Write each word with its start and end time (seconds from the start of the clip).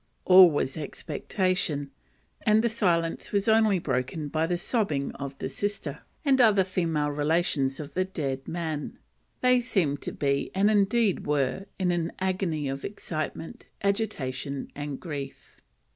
All 0.25 0.49
was 0.49 0.77
expectation, 0.77 1.91
and 2.41 2.63
the 2.63 2.69
silence 2.69 3.31
was 3.31 3.47
only 3.47 3.77
broken 3.77 4.29
by 4.29 4.47
the 4.47 4.57
sobbing 4.57 5.11
of 5.11 5.37
the 5.37 5.47
sister, 5.47 5.99
and 6.25 6.41
other 6.41 6.63
female 6.63 7.11
relations 7.11 7.79
of 7.79 7.93
the 7.93 8.03
dead 8.03 8.47
man: 8.47 8.97
they 9.41 9.61
seemed 9.61 10.01
to 10.01 10.11
be, 10.11 10.49
and 10.55 10.71
indeed 10.71 11.27
were, 11.27 11.67
in 11.77 11.91
an 11.91 12.13
agony 12.17 12.67
of 12.67 12.83
excitement, 12.83 13.67
agitation, 13.83 14.71
and 14.75 14.99
grief. 14.99 15.61